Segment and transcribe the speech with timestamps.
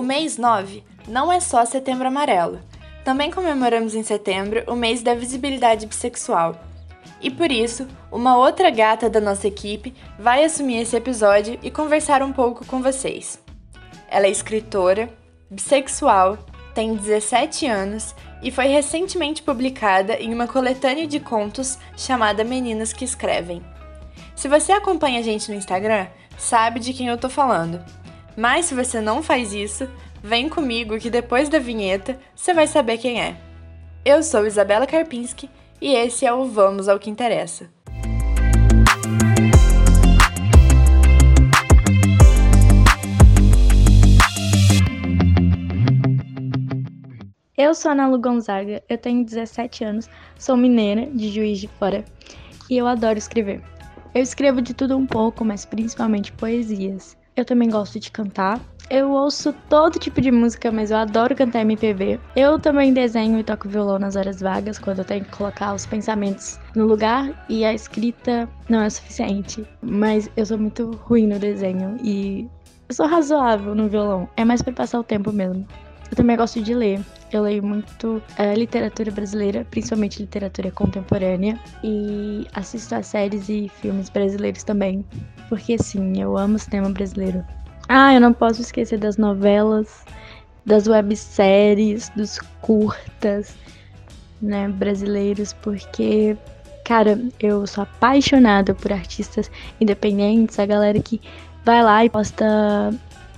[0.00, 2.58] O mês 9 não é só Setembro Amarelo.
[3.04, 6.58] Também comemoramos em setembro o mês da visibilidade bissexual.
[7.20, 12.22] E por isso, uma outra gata da nossa equipe vai assumir esse episódio e conversar
[12.22, 13.38] um pouco com vocês.
[14.08, 15.10] Ela é escritora,
[15.50, 16.38] bissexual,
[16.74, 23.04] tem 17 anos e foi recentemente publicada em uma coletânea de contos chamada Meninas que
[23.04, 23.62] Escrevem.
[24.34, 26.06] Se você acompanha a gente no Instagram,
[26.38, 27.84] sabe de quem eu tô falando.
[28.36, 29.88] Mas se você não faz isso,
[30.22, 33.36] vem comigo que depois da vinheta você vai saber quem é.
[34.04, 37.70] Eu sou Isabela Karpinski e esse é o Vamos ao que Interessa.
[47.56, 50.08] Eu sou Ana Lu Gonzaga, eu tenho 17 anos,
[50.38, 52.02] sou mineira de Juiz de Fora
[52.70, 53.62] e eu adoro escrever.
[54.14, 57.19] Eu escrevo de tudo um pouco, mas principalmente poesias.
[57.36, 58.60] Eu também gosto de cantar.
[58.90, 62.18] Eu ouço todo tipo de música, mas eu adoro cantar MPB.
[62.34, 65.86] Eu também desenho e toco violão nas horas vagas, quando eu tenho que colocar os
[65.86, 69.64] pensamentos no lugar e a escrita não é suficiente.
[69.80, 72.48] Mas eu sou muito ruim no desenho e
[72.88, 74.28] eu sou razoável no violão.
[74.36, 75.64] É mais para passar o tempo mesmo.
[76.10, 77.00] Eu também gosto de ler.
[77.32, 84.08] Eu leio muito é, literatura brasileira, principalmente literatura contemporânea, e assisto a séries e filmes
[84.08, 85.04] brasileiros também,
[85.48, 87.44] porque sim, eu amo cinema brasileiro.
[87.88, 90.04] Ah, eu não posso esquecer das novelas,
[90.66, 93.54] das webséries, dos curtas,
[94.42, 96.36] né, brasileiros, porque
[96.84, 99.48] cara, eu sou apaixonada por artistas
[99.80, 101.20] independentes, a galera que
[101.64, 102.92] vai lá e posta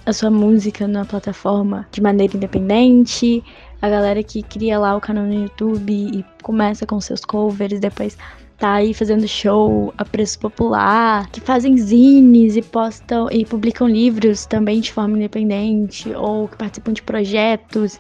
[0.07, 3.45] a sua música na plataforma de maneira independente,
[3.83, 8.17] a galera que cria lá o canal no YouTube e começa com seus covers, depois
[8.57, 14.47] tá aí fazendo show a preço popular, que fazem zines e postam e publicam livros
[14.47, 17.99] também de forma independente, ou que participam de projetos.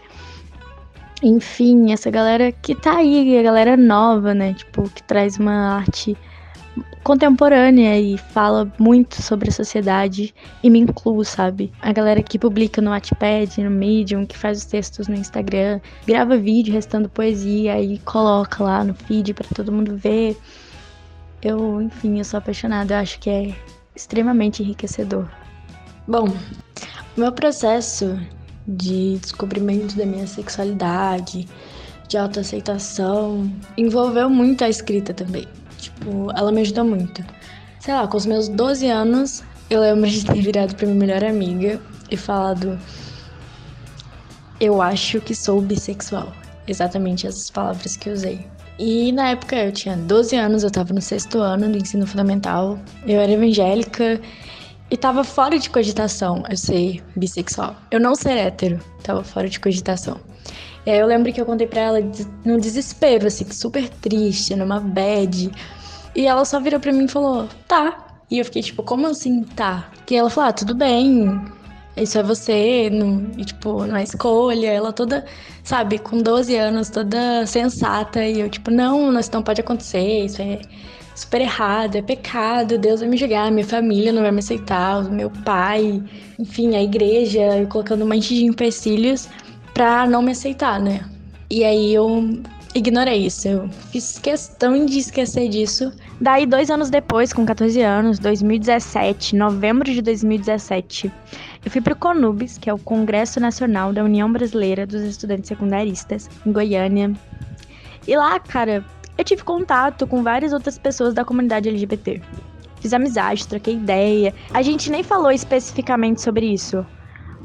[1.20, 4.54] Enfim, essa galera que tá aí, a galera nova, né?
[4.54, 6.16] Tipo, que traz uma arte
[7.02, 11.72] contemporânea e fala muito sobre a sociedade e me incluo, sabe?
[11.80, 16.36] A galera que publica no Wattpad, no Medium, que faz os textos no Instagram, grava
[16.36, 20.36] vídeo restando poesia e coloca lá no feed para todo mundo ver.
[21.42, 23.54] Eu, enfim, eu sou apaixonada, eu acho que é
[23.96, 25.28] extremamente enriquecedor.
[26.06, 26.28] Bom,
[27.16, 28.18] o meu processo
[28.66, 31.48] de descobrimento da minha sexualidade,
[32.08, 35.46] de autoaceitação, envolveu muito a escrita também.
[35.82, 37.24] Tipo, ela me ajudou muito.
[37.80, 41.24] Sei lá, com os meus 12 anos, eu lembro de ter virado pra minha melhor
[41.24, 42.78] amiga e falado:
[44.60, 46.32] Eu acho que sou bissexual.
[46.68, 48.46] Exatamente essas palavras que eu usei.
[48.78, 52.78] E na época eu tinha 12 anos, eu tava no sexto ano do ensino fundamental,
[53.06, 54.20] eu era evangélica
[54.90, 57.76] e tava fora de cogitação eu ser bissexual.
[57.90, 60.20] Eu não ser hétero, tava fora de cogitação.
[60.84, 61.98] E aí eu lembro que eu contei pra ela
[62.44, 65.50] no desespero, assim, super triste, numa bad.
[66.14, 68.20] E ela só virou pra mim e falou, tá.
[68.30, 69.90] E eu fiquei tipo, como assim tá?
[70.06, 71.40] Que ela falou, ah, tudo bem,
[71.96, 74.68] isso é você, não, e, tipo, não é escolha.
[74.68, 75.24] Ela toda,
[75.62, 78.24] sabe, com 12 anos, toda sensata.
[78.24, 80.60] E eu, tipo, não, isso não pode acontecer, isso é
[81.14, 85.12] super errado, é pecado, Deus vai me julgar, minha família não vai me aceitar, o
[85.12, 86.02] meu pai,
[86.38, 89.28] enfim, a igreja, colocando um monte de empecilhos
[89.74, 91.04] pra não me aceitar, né?
[91.50, 92.42] E aí eu
[92.74, 95.92] ignorei isso, eu fiz questão de esquecer disso.
[96.20, 101.12] Daí, dois anos depois, com 14 anos, 2017, novembro de 2017,
[101.64, 106.30] eu fui pro CONUBS, que é o Congresso Nacional da União Brasileira dos Estudantes Secundaristas,
[106.46, 107.12] em Goiânia.
[108.06, 108.84] E lá, cara,
[109.18, 112.22] eu tive contato com várias outras pessoas da comunidade LGBT.
[112.80, 114.34] Fiz amizade, troquei ideia.
[114.52, 116.84] A gente nem falou especificamente sobre isso,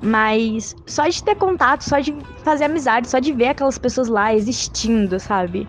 [0.01, 4.33] mas só de ter contato, só de fazer amizade, só de ver aquelas pessoas lá
[4.33, 5.67] existindo, sabe?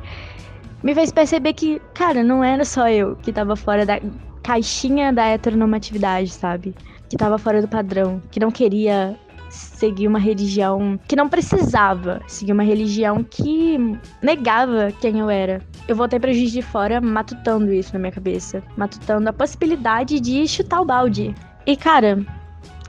[0.82, 4.00] Me fez perceber que, cara, não era só eu que tava fora da
[4.42, 6.74] caixinha da heteronormatividade, sabe?
[7.08, 9.18] Que tava fora do padrão, que não queria
[9.50, 13.78] seguir uma religião que não precisava seguir uma religião que
[14.22, 15.62] negava quem eu era.
[15.86, 20.46] Eu voltei para Juiz de Fora matutando isso na minha cabeça, matutando a possibilidade de
[20.46, 21.34] chutar o balde.
[21.66, 22.18] E cara,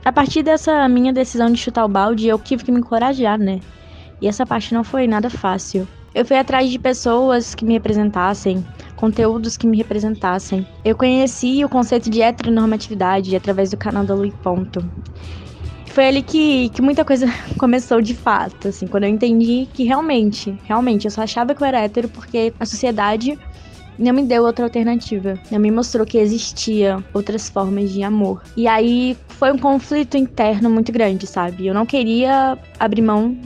[0.04, 3.60] a partir dessa minha decisão de chutar o balde, eu tive que me encorajar, né?
[4.20, 5.86] E essa parte não foi nada fácil.
[6.14, 8.64] Eu fui atrás de pessoas que me representassem,
[8.96, 10.66] conteúdos que me representassem.
[10.84, 14.84] Eu conheci o conceito de heteronormatividade através do canal da Lui Ponto.
[15.86, 17.26] Foi ali que, que muita coisa
[17.58, 21.66] começou de fato, assim, quando eu entendi que realmente, realmente, eu só achava que eu
[21.66, 23.38] era hétero porque a sociedade
[24.00, 25.38] não me deu outra alternativa.
[25.50, 28.42] Não me mostrou que existia outras formas de amor.
[28.56, 31.66] E aí foi um conflito interno muito grande, sabe?
[31.66, 33.36] Eu não queria abrir mão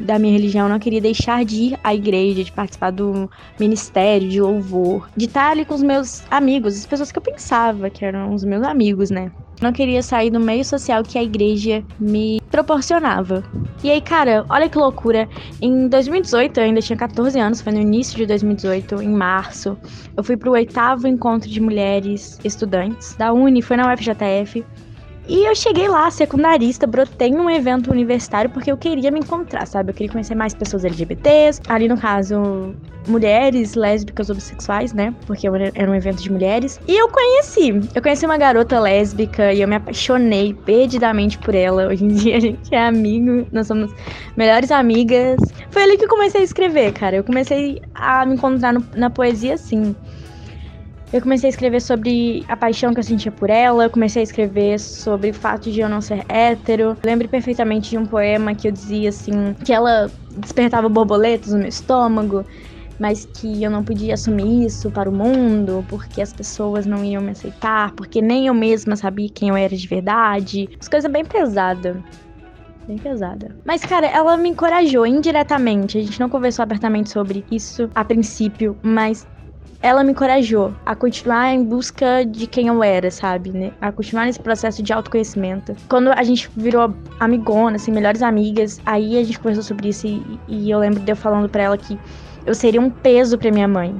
[0.00, 4.40] da minha religião, não queria deixar de ir à igreja, de participar do ministério, de
[4.40, 8.34] louvor, de estar ali com os meus amigos, as pessoas que eu pensava que eram
[8.34, 9.30] os meus amigos, né?
[9.60, 13.44] Não queria sair do meio social que a igreja me proporcionava.
[13.84, 15.28] E aí, cara, olha que loucura.
[15.60, 19.76] Em 2018, eu ainda tinha 14 anos, foi no início de 2018, em março.
[20.16, 24.64] Eu fui pro oitavo encontro de mulheres estudantes da Uni, foi na UFJF.
[25.30, 29.90] E eu cheguei lá, secundarista, brotei num evento universitário porque eu queria me encontrar, sabe?
[29.90, 32.74] Eu queria conhecer mais pessoas LGBTs, ali no caso,
[33.06, 35.14] mulheres lésbicas ou bissexuais, né?
[35.28, 36.80] Porque era um evento de mulheres.
[36.84, 37.80] E eu conheci.
[37.94, 41.86] Eu conheci uma garota lésbica e eu me apaixonei perdidamente por ela.
[41.86, 43.94] Hoje em dia a gente é amigo, nós somos
[44.36, 45.38] melhores amigas.
[45.70, 47.14] Foi ali que eu comecei a escrever, cara.
[47.14, 49.94] Eu comecei a me encontrar no, na poesia assim.
[51.12, 54.22] Eu comecei a escrever sobre a paixão que eu sentia por ela, eu comecei a
[54.22, 56.96] escrever sobre o fato de eu não ser hétero.
[57.04, 61.68] lembro perfeitamente de um poema que eu dizia assim, que ela despertava borboletas no meu
[61.68, 62.44] estômago,
[62.96, 67.22] mas que eu não podia assumir isso para o mundo, porque as pessoas não iam
[67.22, 70.68] me aceitar, porque nem eu mesma sabia quem eu era de verdade.
[70.80, 71.96] As coisas bem pesadas
[72.86, 73.56] bem pesada.
[73.64, 75.96] Mas, cara, ela me encorajou indiretamente.
[75.96, 79.24] A gente não conversou abertamente sobre isso a princípio, mas
[79.82, 83.50] ela me encorajou a continuar em busca de quem eu era, sabe?
[83.50, 83.72] Né?
[83.80, 85.74] A continuar nesse processo de autoconhecimento.
[85.88, 90.22] Quando a gente virou amigona, assim, melhores amigas, aí a gente conversou sobre isso e,
[90.48, 91.98] e eu lembro de eu falando para ela que
[92.44, 93.94] eu seria um peso para minha mãe.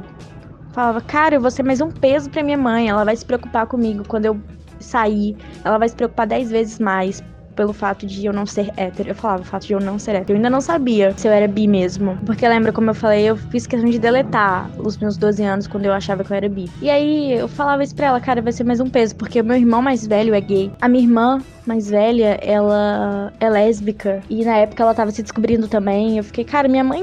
[0.72, 2.88] Falava, cara, eu vou ser mais um peso para minha mãe.
[2.88, 4.40] Ela vai se preocupar comigo quando eu
[4.78, 5.36] sair.
[5.64, 7.22] Ela vai se preocupar dez vezes mais
[7.54, 9.10] pelo fato de eu não ser hétero.
[9.10, 10.32] Eu falava o fato de eu não ser hétero.
[10.32, 12.18] Eu ainda não sabia se eu era bi mesmo.
[12.24, 15.86] Porque lembra, como eu falei, eu fiz questão de deletar os meus 12 anos quando
[15.86, 16.70] eu achava que eu era bi.
[16.80, 19.44] E aí eu falava isso pra ela, cara, vai ser mais um peso, porque o
[19.44, 20.72] meu irmão mais velho é gay.
[20.80, 24.20] A minha irmã mais velha, ela é lésbica.
[24.28, 26.18] E na época ela tava se descobrindo também.
[26.18, 27.02] Eu fiquei, cara, minha mãe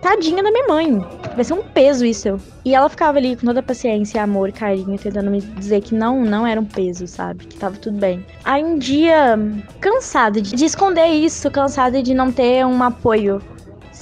[0.00, 0.98] tadinha da minha mãe.
[1.34, 2.40] Vai ser um peso isso.
[2.64, 6.24] E ela ficava ali com toda a paciência, amor, carinho, tentando me dizer que não,
[6.24, 7.46] não era um peso, sabe?
[7.46, 8.24] Que tava tudo bem.
[8.44, 9.38] Aí um dia,
[9.80, 13.40] cansada de, de esconder isso, cansada de não ter um apoio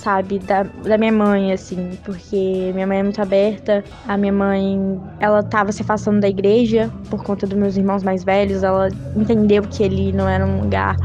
[0.05, 3.83] sabe, da, da minha mãe, assim, porque minha mãe é muito aberta.
[4.07, 8.23] A minha mãe, ela tava se afastando da igreja por conta dos meus irmãos mais
[8.23, 8.63] velhos.
[8.63, 10.97] Ela entendeu que ele não era um lugar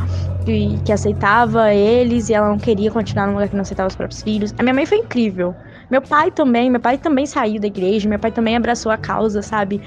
[0.43, 3.95] que, que aceitava eles e ela não queria continuar num lugar que não aceitava os
[3.95, 4.53] próprios filhos.
[4.57, 5.55] A minha mãe foi incrível.
[5.89, 9.41] Meu pai também, meu pai também saiu da igreja, meu pai também abraçou a causa,
[9.41, 9.81] sabe?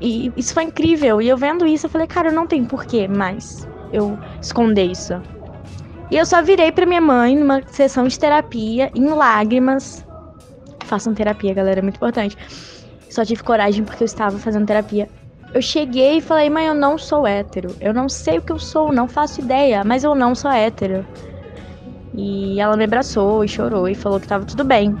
[0.00, 1.20] E isso foi incrível.
[1.20, 5.20] E eu vendo isso, eu falei, cara, não tem porquê mais eu esconder isso.
[6.10, 10.04] E eu só virei pra minha mãe numa sessão de terapia, em lágrimas.
[10.84, 12.36] Façam terapia, galera, é muito importante.
[13.10, 15.08] Só tive coragem porque eu estava fazendo terapia.
[15.52, 17.74] Eu cheguei e falei, mãe, eu não sou hétero.
[17.80, 21.06] Eu não sei o que eu sou, não faço ideia, mas eu não sou hétero.
[22.14, 24.96] E ela me abraçou e chorou e falou que tava tudo bem.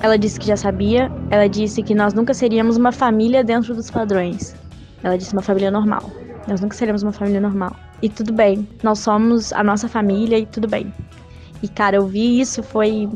[0.00, 3.90] Ela disse que já sabia, ela disse que nós nunca seríamos uma família dentro dos
[3.90, 4.54] padrões.
[5.02, 6.10] Ela disse uma família normal.
[6.48, 7.74] Nós nunca seremos uma família normal.
[8.02, 10.92] E tudo bem, nós somos a nossa família e tudo bem.
[11.62, 13.08] E cara, eu vi isso, foi.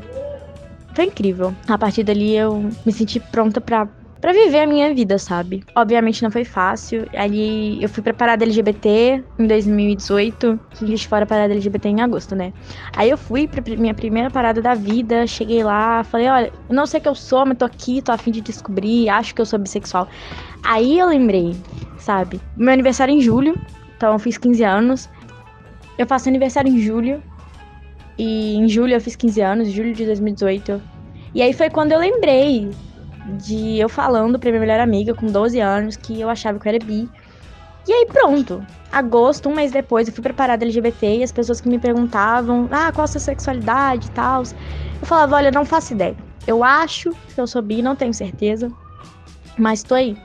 [0.94, 1.54] Foi incrível.
[1.68, 3.86] A partir dali eu me senti pronta para
[4.20, 5.62] para viver a minha vida, sabe?
[5.74, 7.06] Obviamente não foi fácil.
[7.16, 12.34] Ali eu fui pra parada LGBT em 2018, que fora a parada LGBT em agosto,
[12.34, 12.52] né?
[12.96, 16.86] Aí eu fui pra minha primeira parada da vida, cheguei lá, falei, olha, eu não
[16.86, 19.46] sei o que eu sou, mas tô aqui, tô afim de descobrir, acho que eu
[19.46, 20.08] sou bissexual.
[20.64, 21.54] Aí eu lembrei,
[21.98, 22.40] sabe?
[22.56, 23.56] Meu aniversário é em julho,
[23.98, 25.10] então fiz 15 anos.
[25.98, 27.20] Eu faço aniversário em julho.
[28.16, 30.80] E em julho eu fiz 15 anos, julho de 2018.
[31.34, 32.70] E aí foi quando eu lembrei
[33.36, 36.74] de eu falando pra minha melhor amiga com 12 anos que eu achava que eu
[36.74, 37.08] era bi.
[37.86, 38.64] E aí pronto.
[38.90, 42.90] Agosto, um mês depois, eu fui preparada LGBT e as pessoas que me perguntavam, ah,
[42.92, 44.44] qual a sua sexualidade e tal.
[44.44, 46.16] Eu falava, olha, não faço ideia.
[46.46, 48.70] Eu acho que eu sou bi, não tenho certeza.
[49.58, 50.16] Mas tô aí.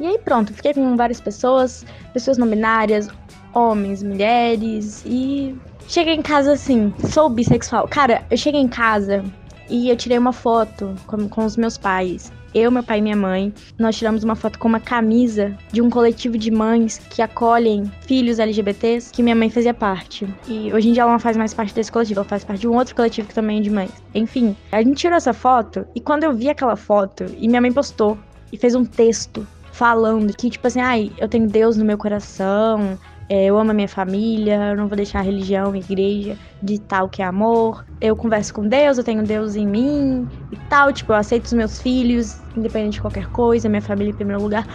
[0.00, 3.08] E aí pronto, fiquei com várias pessoas, pessoas não binárias,
[3.54, 5.56] homens, mulheres, e
[5.88, 7.86] cheguei em casa assim, sou bissexual.
[7.88, 9.24] Cara, eu cheguei em casa
[9.68, 12.32] e eu tirei uma foto com, com os meus pais.
[12.54, 15.88] Eu, meu pai e minha mãe, nós tiramos uma foto com uma camisa de um
[15.88, 20.28] coletivo de mães que acolhem filhos LGBTs que minha mãe fazia parte.
[20.46, 22.68] E hoje em dia ela não faz mais parte desse coletivo, ela faz parte de
[22.68, 23.90] um outro coletivo que também é de mães.
[24.14, 27.72] Enfim, a gente tirou essa foto e quando eu vi aquela foto e minha mãe
[27.72, 28.18] postou
[28.52, 32.96] e fez um texto falando que, tipo assim, ai, eu tenho Deus no meu coração,
[33.28, 36.78] É, eu amo a minha família, eu não vou deixar a religião, a igreja de
[36.78, 37.82] tal que é amor.
[37.98, 40.92] Eu converso com Deus, eu tenho Deus em mim e tal.
[40.92, 44.66] Tipo, eu aceito os meus filhos, independente de qualquer coisa, minha família em primeiro lugar.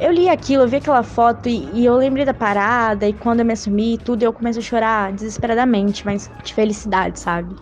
[0.00, 3.06] Eu li aquilo, eu vi aquela foto e, e, eu lembrei da parada.
[3.06, 7.54] E quando eu me assumi tudo, eu começo a chorar desesperadamente, mas de felicidade, sabe?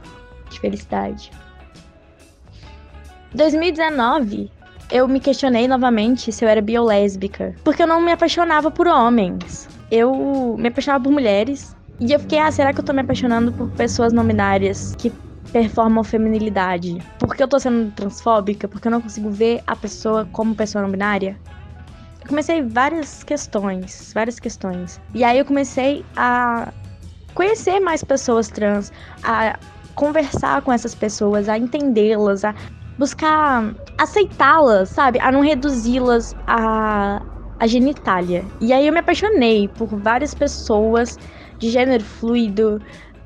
[0.49, 1.31] De felicidade.
[3.35, 4.51] 2019,
[4.91, 7.55] eu me questionei novamente se eu era biolésbica.
[7.65, 9.69] Porque eu não me apaixonava por homens.
[9.91, 11.77] Eu me apaixonava por mulheres.
[12.01, 15.13] E eu fiquei, ah, será que eu tô me apaixonando por pessoas não binárias que
[15.53, 16.99] performam feminilidade?
[17.19, 18.67] Porque eu tô sendo transfóbica?
[18.67, 21.39] Porque eu não consigo ver a pessoa como pessoa não binária?
[22.23, 25.01] Eu comecei várias questões, várias questões.
[25.15, 26.73] E aí eu comecei a
[27.35, 28.93] conhecer mais pessoas trans,
[29.23, 29.59] a
[29.95, 32.55] conversar com essas pessoas, a entendê-las, a
[32.99, 35.21] buscar aceitá-las, sabe?
[35.21, 37.23] A não reduzi-las a,
[37.59, 38.43] a genitália.
[38.59, 41.19] E aí eu me apaixonei por várias pessoas
[41.59, 42.81] de gênero fluido,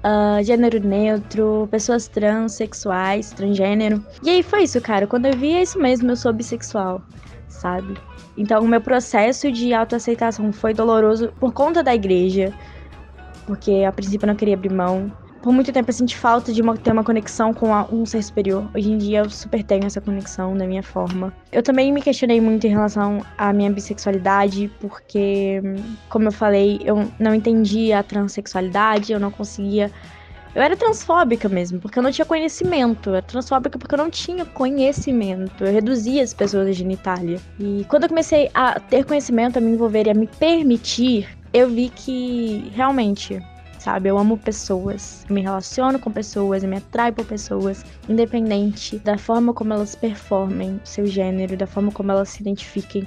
[0.05, 4.05] uh, gênero neutro, pessoas transexuais, transgênero.
[4.25, 5.07] E aí foi isso, cara.
[5.07, 7.01] Quando eu vi, é isso mesmo, eu sou bissexual,
[7.47, 7.95] sabe?
[8.37, 12.53] Então o meu processo de autoaceitação foi doloroso por conta da igreja,
[13.47, 15.13] porque a princípio eu não queria abrir mão
[15.45, 18.23] por muito tempo eu senti falta de uma, ter uma conexão com a, um ser
[18.23, 18.67] superior.
[18.75, 21.35] Hoje em dia eu super tenho essa conexão da minha forma.
[21.53, 25.61] Eu também me questionei muito em relação à minha bissexualidade, porque,
[26.09, 29.93] como eu falei, eu não entendia a transexualidade, eu não conseguia.
[30.55, 33.11] Eu era transfóbica mesmo, porque eu não tinha conhecimento.
[33.11, 35.63] Eu era transfóbica porque eu não tinha conhecimento.
[35.63, 37.39] Eu reduzia as pessoas à genitália.
[37.61, 41.69] E quando eu comecei a ter conhecimento, a me envolver e a me permitir, eu
[41.69, 43.43] vi que realmente
[43.85, 44.09] sabe?
[44.09, 49.19] Eu amo pessoas, eu me relaciono com pessoas, eu me atraio por pessoas, independente da
[49.19, 53.07] forma como elas performem seu gênero, da forma como elas se identifiquem.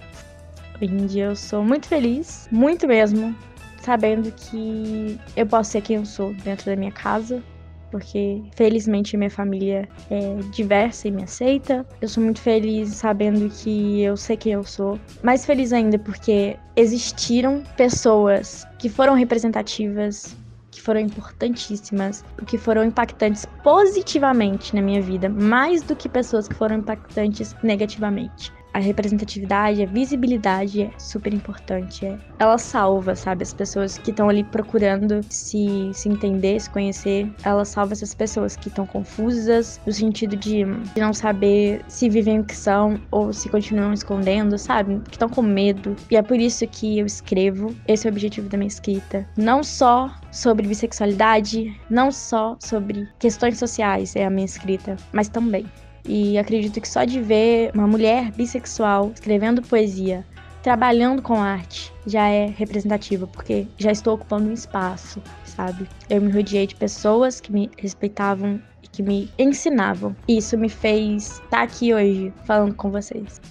[0.79, 3.35] Hoje em dia eu sou muito feliz, muito mesmo,
[3.81, 7.41] sabendo que eu posso ser quem eu sou dentro da minha casa,
[7.89, 11.83] porque felizmente minha família é diversa e me aceita.
[11.99, 14.99] Eu sou muito feliz sabendo que eu sei quem eu sou.
[15.23, 20.35] Mais feliz ainda porque existiram pessoas que foram representativas
[20.77, 26.53] que foram importantíssimas, que foram impactantes positivamente na minha vida, mais do que pessoas que
[26.53, 32.05] foram impactantes negativamente a representatividade, a visibilidade é super importante.
[32.05, 32.15] É.
[32.37, 37.27] Ela salva, sabe, as pessoas que estão ali procurando se, se entender, se conhecer.
[37.43, 42.39] Ela salva essas pessoas que estão confusas, no sentido de, de não saber se vivem
[42.39, 45.01] o que são ou se continuam escondendo, sabe?
[45.05, 45.95] Que estão com medo.
[46.11, 47.75] E é por isso que eu escrevo.
[47.87, 49.27] Esse é o objetivo da minha escrita.
[49.35, 55.65] Não só sobre bissexualidade, não só sobre questões sociais é a minha escrita, mas também
[56.07, 60.25] e acredito que só de ver uma mulher bissexual escrevendo poesia,
[60.63, 65.87] trabalhando com arte, já é representativa, porque já estou ocupando um espaço, sabe?
[66.09, 70.15] Eu me rodeei de pessoas que me respeitavam e que me ensinavam.
[70.27, 73.41] E isso me fez estar aqui hoje falando com vocês.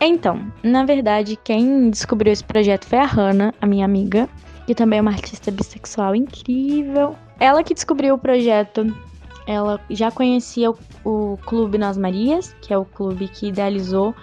[0.00, 4.28] Então, na verdade, quem descobriu esse projeto foi a Hannah, a minha amiga,
[4.66, 7.16] que também é uma artista bissexual incrível.
[7.38, 8.92] Ela que descobriu o projeto
[9.46, 14.14] ela já conhecia o, o Clube Nas Marias, que é o clube que idealizou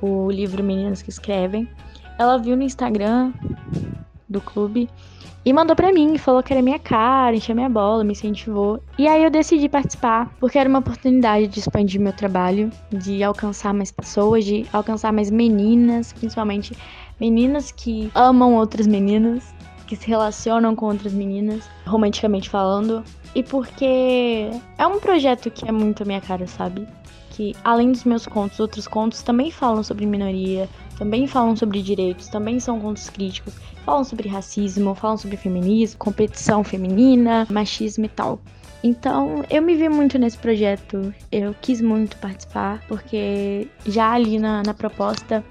[0.00, 1.68] o livro Meninas que Escrevem.
[2.18, 3.32] Ela viu no Instagram
[4.28, 4.88] do clube
[5.44, 8.80] e mandou para mim, falou que era minha cara, encheu minha bola, me incentivou.
[8.98, 13.74] E aí eu decidi participar, porque era uma oportunidade de expandir meu trabalho, de alcançar
[13.74, 16.74] mais pessoas, de alcançar mais meninas, principalmente
[17.20, 19.54] meninas que amam outras meninas,
[19.86, 23.04] que se relacionam com outras meninas, romanticamente falando,
[23.34, 26.86] e porque é um projeto que é muito a minha cara, sabe?
[27.30, 32.28] Que além dos meus contos, outros contos também falam sobre minoria, também falam sobre direitos,
[32.28, 38.40] também são contos críticos, falam sobre racismo, falam sobre feminismo, competição feminina, machismo e tal.
[38.84, 44.62] Então, eu me vi muito nesse projeto, eu quis muito participar, porque já ali na,
[44.62, 45.42] na proposta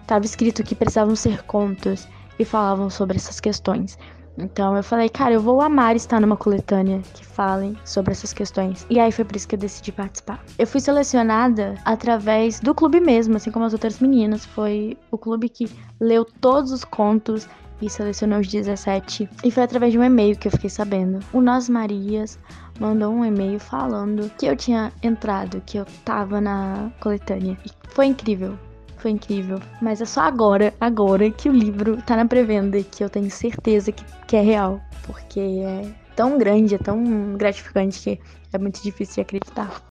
[0.00, 2.06] estava escrito que precisavam ser contos
[2.38, 3.98] e falavam sobre essas questões.
[4.40, 8.86] Então eu falei, cara, eu vou amar estar numa coletânea que falem sobre essas questões.
[8.88, 10.42] E aí foi por isso que eu decidi participar.
[10.58, 14.44] Eu fui selecionada através do clube mesmo, assim como as outras meninas.
[14.44, 15.70] Foi o clube que
[16.00, 17.48] leu todos os contos
[17.82, 19.28] e selecionou os 17.
[19.44, 21.20] E foi através de um e-mail que eu fiquei sabendo.
[21.32, 22.38] O Nós Marias
[22.78, 27.56] mandou um e-mail falando que eu tinha entrado, que eu tava na coletânea.
[27.64, 28.58] E foi incrível
[29.00, 29.58] foi incrível.
[29.80, 33.92] Mas é só agora, agora, que o livro tá na pré-venda que eu tenho certeza
[33.92, 34.80] que, que é real.
[35.06, 38.20] Porque é tão grande, é tão gratificante que
[38.52, 39.89] é muito difícil de acreditar.